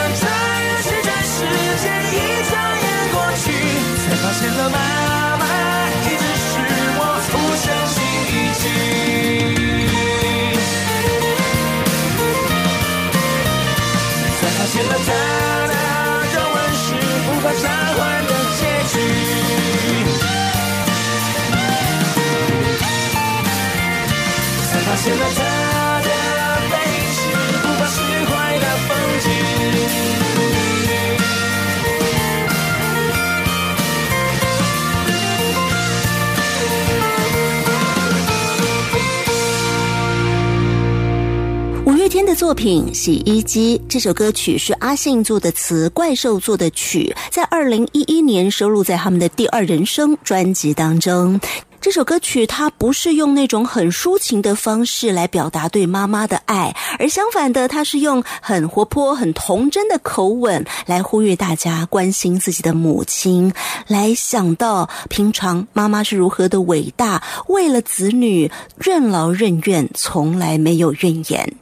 [42.44, 51.40] 作品《洗衣机》这首歌曲是阿信做的词，怪兽做的曲，在二零一一年收录在他们的《第二人生》专辑当中。
[51.84, 63.52] 这首歌曲它不是用那种很抒情的方式来表达对妈妈的爱，而相反的，它是用很活泼、很童真的口吻来呼吁大家关心自己的母亲，
[63.86, 71.52] 来想到平常妈妈是如何的伟大，为了子女任劳任怨，从来没有怨言。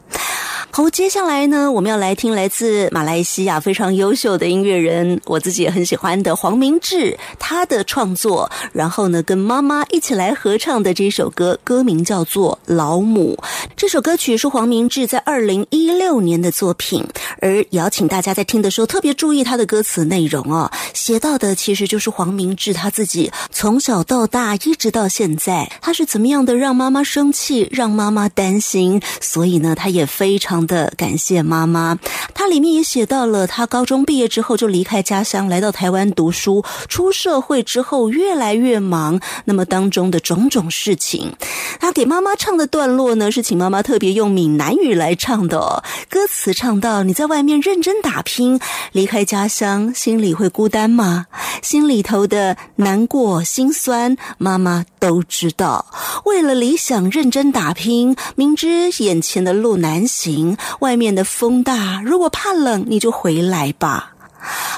[0.75, 13.39] 好，接下来呢，我们要来听来自马来西亚非常优秀的音乐人，我自己也很喜欢的黄明志他的创作，然后呢，跟妈妈一起来合唱的这首歌，歌名叫做《老母》。
[13.77, 17.07] 这首歌曲是黄明志在二零一六年的作品，
[17.41, 31.99] 而也要请大家在听的时候特别注意他的歌词内容哦，写到的其实就是黄明志他自己从小到大一直到现在，他是怎么样的让妈妈生气，让妈妈担心，所以呢，他也非常的感谢妈妈。
[32.35, 41.33] 他里面也写到了他高中毕业之后就离开家乡来到台湾读书，出社会之后越来越忙，那么当中中的种种事情。
[41.79, 48.59] 他给妈妈唱的段落呢，是请妈妈特别用闽南语来唱的、歌词唱到：“你在外面认真打拼，
[48.91, 51.27] 离开家乡，心里会孤单吗？
[51.63, 55.87] 心里头的难过、心酸，妈妈都知道。
[56.25, 64.15] 为了理想认真打拼，明知眼前的路难行，外面的风大，如果怕冷，你就回来吧。”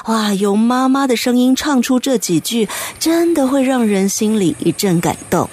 [0.05, 2.67] 哇，由妈妈的声音唱出这几句，
[2.99, 5.49] 真的会让人心里一阵感动。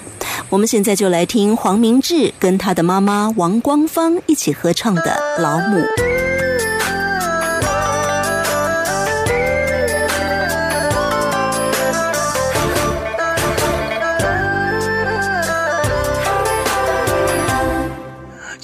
[0.49, 5.77] 我们现在就来听黄明志跟他的妈妈王光芳一起合唱的《老母》。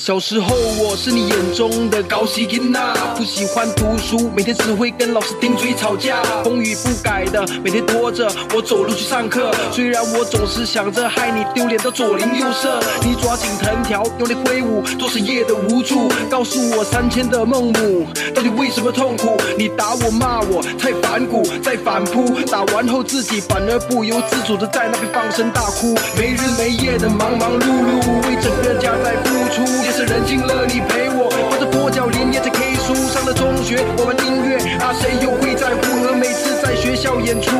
[0.09, 9.51] 小时候我是你眼中的高希金呐，不喜欢读书，每天只会跟老师顶嘴吵架，风雨不改的每天拖着我走路去上课。
[9.71, 19.37] 虽然我总是想着害你丢脸到左邻右舍，你抓紧藤条用力挥舞，多少夜的无助，告诉我三千的孟母到底为什么痛苦？
[19.59, 29.59] 你打我骂我太反骨，再反扑，打完后自己反而不由自主的在那边放声大哭，没日没夜的忙忙碌碌，为整个家在付出。
[29.99, 36.15] 是人尽了你陪我，抱着跛脚连夜在 K 书，上了中学我玩音乐，啊谁又会在乎和？
[36.15, 37.51] 每次在学校演出，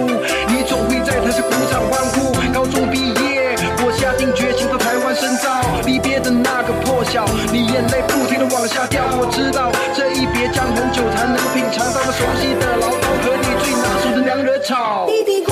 [0.48, 2.32] 你总会在台下鼓掌欢呼。
[2.54, 5.52] 高中毕业，我下定决心到台湾深造，
[5.84, 9.04] 离别的那个破晓，你眼泪不停的往下掉。
[9.20, 15.12] 我知道这一别江红酒才能品尝到那熟悉的老饕和你最拿手的娘惹草。
[15.12, 15.44] 你伫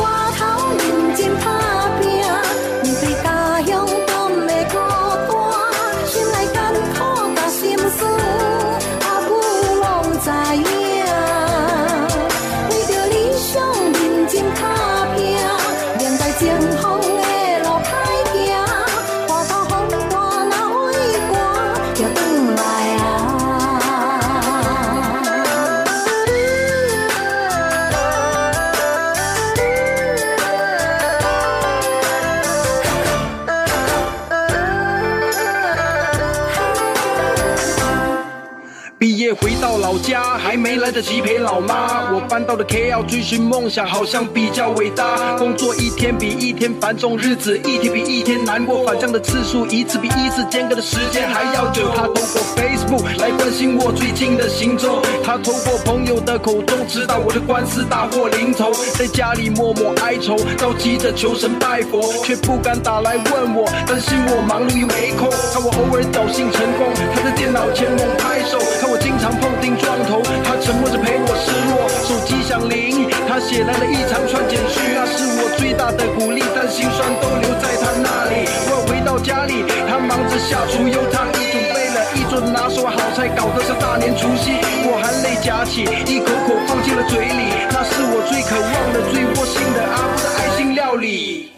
[40.77, 45.37] 来得及陪老妈，我搬到了 KL 追寻梦想，好像比较伟大。
[45.37, 51.91] 工作一天比一天繁重，日子一天比一天难过，返乡的次数一次比一次间隔的时间还要久。
[51.95, 65.29] 他透过 Facebook 来关心我最近的行踪，他透过朋友的口中知道我的官司大祸临头，在家里默默哀愁，着急着求神拜佛，却不敢打来问我，担心我忙碌又没空。
[65.53, 71.77] 看我偶尔侥幸成功，他在电脑前猛拍手，看我经常碰钉撞头，他沉默着陪我失落。
[72.07, 78.47] 手机响铃，他写来了一长串简讯，那是我最大的鼓励，但心酸都留在他那里。
[78.71, 84.55] 我回到家里，他忙着下厨油汤，已准备了一桌拿手好菜，搞得像大年除夕。
[84.87, 91.51] 我含泪夹起，一口口放进了嘴里，那是我最渴望的、最窝心的阿布的爱心料理。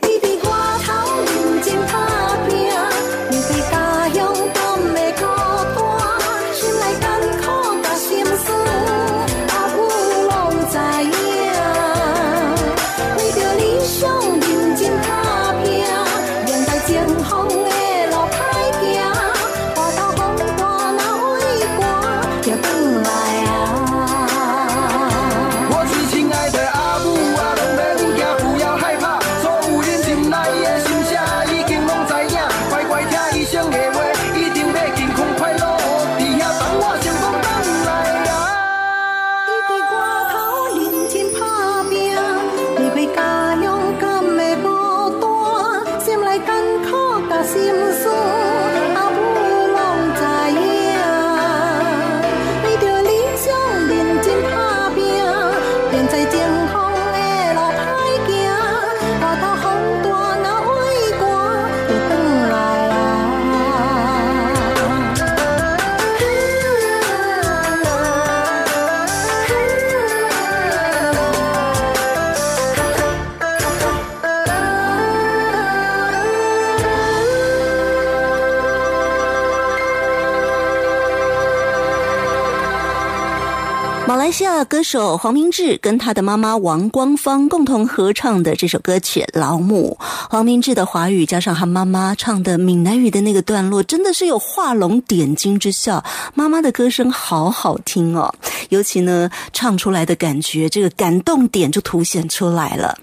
[84.70, 89.98] 歌手黄明志跟他的妈妈王光芳共同合唱的这首歌曲《老母》。
[90.30, 96.04] 黄明志的华语加上他妈妈唱的闽南语的那个段落，真的是有画龙点睛之效。
[96.36, 98.32] 妈妈的歌声好好听哦，
[98.70, 102.96] 尤其呢唱出来的感觉，这个感动点就凸显出来了。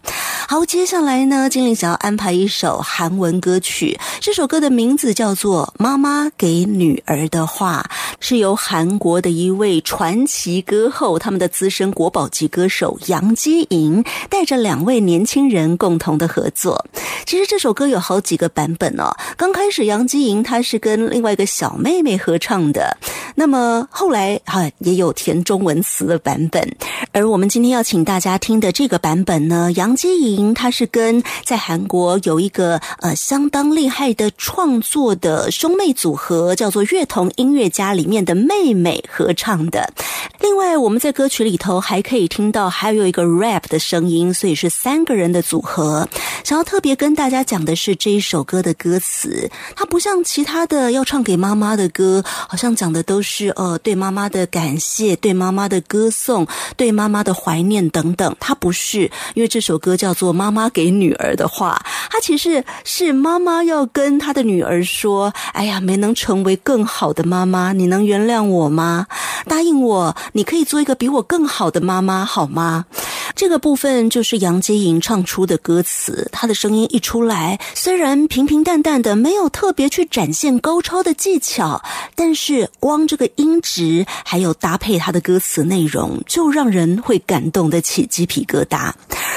[0.49, 7.85] 好，接下来呢，精灵想要安排一首韩文歌曲，这首歌的名字叫做《妈妈给女儿的话》，
[8.21, 16.85] 是由韩国的一位传奇歌后，他们的资深国宝级歌手杨基莹带着两位年轻人共同的合作。
[17.25, 19.17] 其实这首歌有好几个版本哦。
[19.39, 22.99] 刚开始杨基莹她是跟另外一个小妹妹合唱的，
[23.37, 26.69] 那么后来啊也有填中文词的版本。
[27.13, 39.93] 而我们今天要请大家听的这个版本呢，杨基莹她是跟在韩国有一个呃相当厉害的创作的兄妹组合，叫做乐童音乐家里面的妹妹合唱的。
[40.41, 46.09] 另外，我们在歌曲里头还可以听到还有一个 rap 的声音，所以是三个人的组合。
[46.45, 56.47] 想要特别跟大家讲的是这一首歌的歌词，它不像其他的要唱给妈妈的歌，好像讲的都是是呃对妈妈的感谢、对妈妈的歌颂、
[56.77, 58.35] 对妈妈的怀念等等。
[58.39, 69.09] 它不是，因为这首歌叫做《妈妈给女儿的话》，它其实是妈妈要跟她的女儿说：“哎呀，没能成为更好的妈妈，你能原谅我吗？
[69.49, 72.87] 答应我，你可以做一个比我更好的妈妈，好吗？”
[73.35, 81.83] 这个部分就是杨洁莹唱出的歌词，她的声音一出来，虽然平平淡淡的，没有特别去展现高超的技巧，
[82.15, 88.93] 但是光这这个音质还有搭配他的歌词内容，就让人会感动得起鸡皮疙瘩。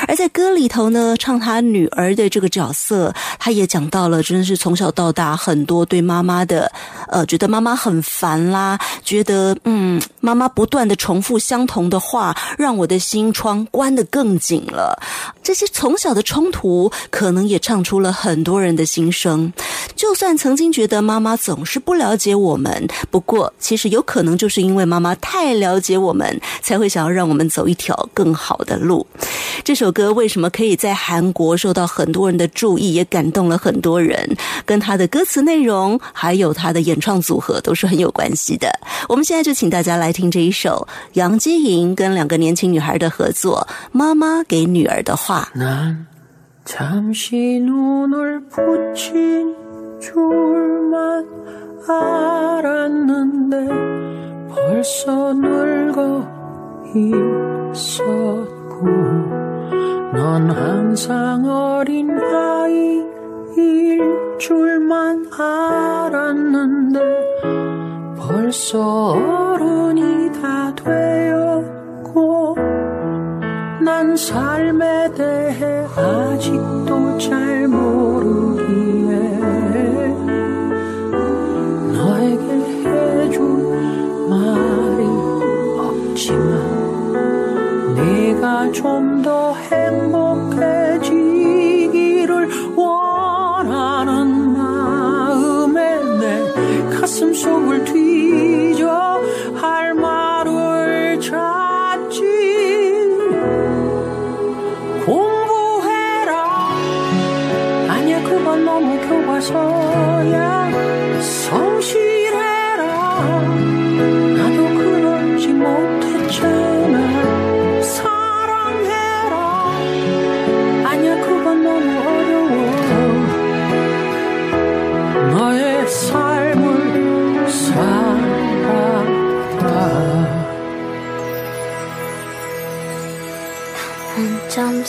[0.06, 6.70] 而在歌里头呢，唱他女儿的这个角色，他也讲到了，真的是从小到大很多对妈妈的，
[7.08, 15.02] 呃，觉得妈妈很烦啦，觉得嗯，妈妈不断的重复相同的话，让我的心窗关得更紧了。
[15.42, 19.54] 这些从小的冲突，可能也唱出了很多人的心声。
[19.96, 29.07] 就算曾经觉得妈妈总是不了解我们，不过其实有可能就是因为妈妈太了解我们，才会想要让我们走一条更好的路。
[29.63, 34.37] 这首歌为什么可以在韩国受到很多人的注意，也感动了很多人？
[34.67, 38.69] 跟他的歌词内容，还有他的演唱组合，都是很有关系的。
[39.09, 45.49] 我们现在就请大家来听这一首杨洁莹跟两个年轻女孩的合作《妈妈给女儿的话》。
[45.59, 46.07] 난
[46.65, 49.55] 잠시 눈을 붙인
[50.01, 51.25] 줄만
[51.88, 53.68] 알았는데
[54.50, 56.28] 벌써 늙어
[57.74, 58.86] 있었고
[60.14, 64.02] 넌 항상 어린 아이일
[64.40, 67.00] 줄만 알았는데
[68.18, 72.56] 벌써 어른이 다 되었고
[73.84, 78.49] 난 삶에 대해 아직도 잘 모르
[88.80, 90.66] 좀 더 행복해지기를
[92.78, 96.54] 원하는 마음에 내
[96.98, 97.99] 가슴 속을 뒤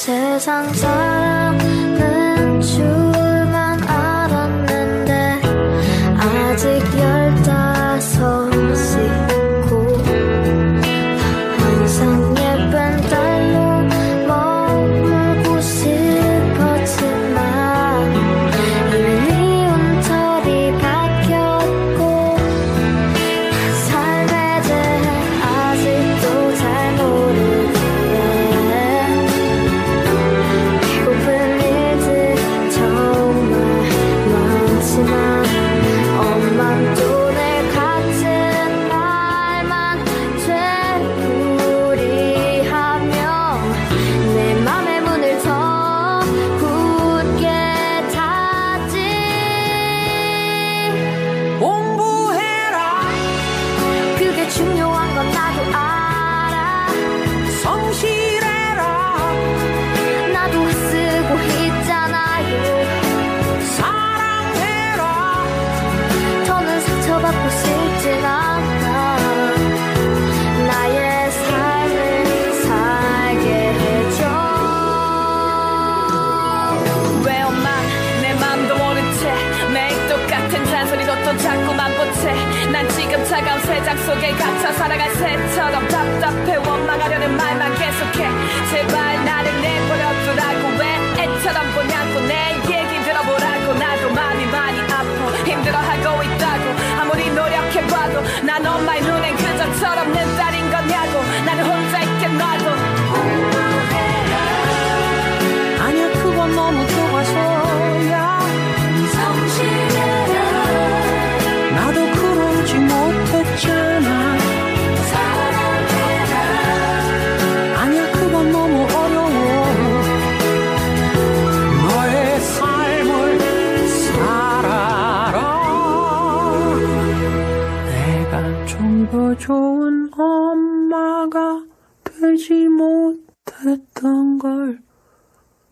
[0.00, 1.19] 세상 사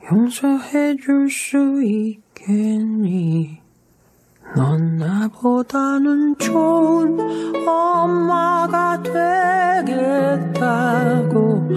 [0.05, 3.61] 용서해 줄 수 있겠니?
[4.57, 7.19] 넌 나보다는 좋은
[7.69, 9.03] 엄마가
[9.85, 11.69] 되겠다고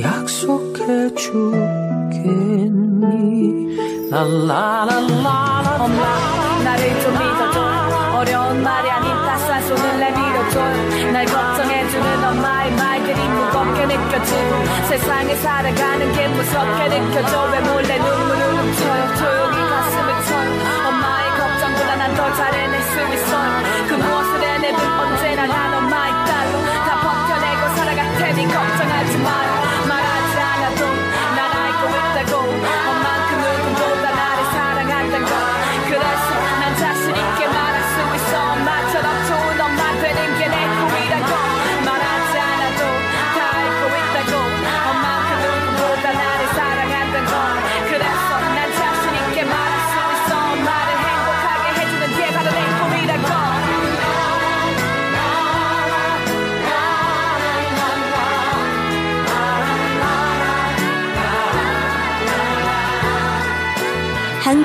[0.00, 2.48] 약속해 주겠니?
[4.10, 7.60] 랄라랄라 엄마 나를 좀 믿어줘.
[8.18, 11.12] 어려운 말이 아닌 따스한 손을 내밀어줘.
[11.12, 11.26] 날
[14.18, 17.50] 느껴지고 세상을 살아가는 게 무섭게 느껴져.
[17.52, 23.94] 왜 몰래 눈물을 훔쳐요 조용히 가슴을 쳐요 엄마의 걱정보다 난 더 잘해낼 수 있어요 그
[23.94, 29.57] 무엇을 해내든 언제나 난 엄마의 딸로 다 버텨내고 살아갈 테니 걱정하지 마요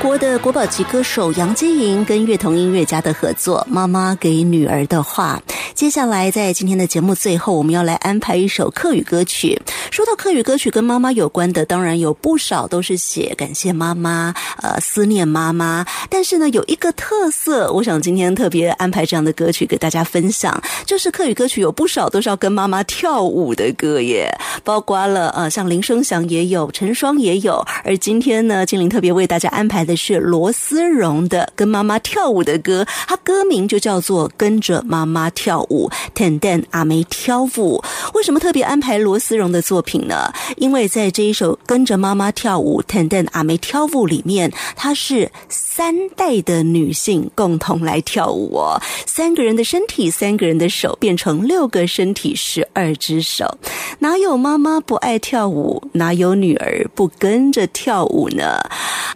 [0.03, 5.41] 国的国宝级歌手杨洁莹跟乐童音乐家的合作《妈妈给女儿的话》。
[5.83, 9.61] 接下来，在今天的节目最后，我们要来安排一首客语歌曲。
[9.91, 15.85] 说到客语歌曲跟妈妈有关的，当然有不少都是写感谢妈妈、呃思念妈妈。
[16.09, 27.61] 但是呢，有一个特色，我想今天特别安排这样的歌曲给大家分享，就是客语歌曲有不少都是要跟妈妈跳舞的歌耶，包括了呃像林生祥也有，陈双也有。
[27.83, 35.67] 而今天呢，精灵特别为大家安排的是罗思荣的跟妈妈跳舞的歌，它歌名就叫做《跟着妈妈跳舞》
[36.15, 37.83] ，Ten 阿梅跳舞。
[38.13, 40.31] 为什么特别安排罗思荣的作品呢？
[40.57, 53.57] 因为在这一首《跟着妈妈跳舞》，Ten 阿梅跳舞里面，它是三代的女性共同来跳舞哦，三个人的身体，三个人的手变成六个身体，十二只手。
[53.99, 55.83] 哪有妈妈不爱跳舞？
[55.93, 58.59] 哪有女儿不跟着跳舞呢？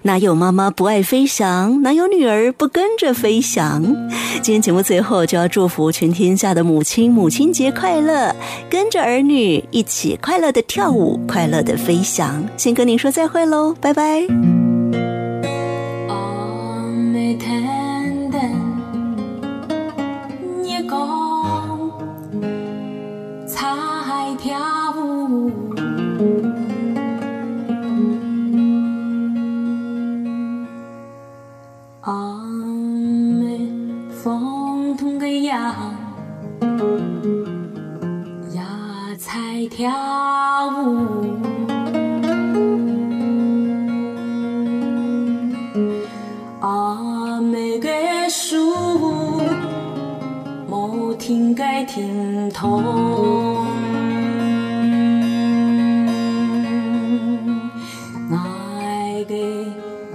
[0.03, 1.81] 哪有妈妈不爱飞翔？
[1.81, 3.83] 哪有女儿不跟着飞翔？
[4.41, 8.35] 今天节目最后就要祝福全天下的母亲母亲节快乐，
[8.69, 12.43] 跟着儿女一起快乐的跳舞，快乐的飞翔。
[12.55, 14.27] 先跟您说再会喽，拜拜。
[16.07, 18.51] Ôm thanh đành
[20.63, 20.81] như
[39.59, 39.89] 在跳
[40.69, 41.25] 舞，
[46.59, 47.89] 阿妹个
[48.29, 48.55] 树
[50.69, 51.55] 无停
[51.85, 53.65] 停动，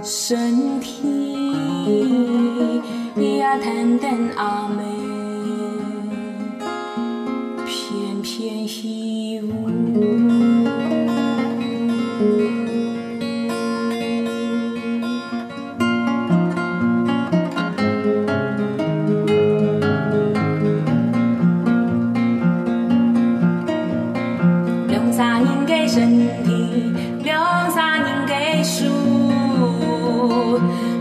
[0.01, 1.35] 身体
[4.37, 4.92] 阿妹。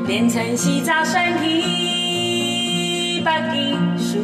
[0.07, 4.19] 变成洗澡身体把技术。